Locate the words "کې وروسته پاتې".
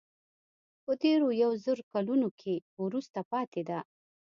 2.39-3.61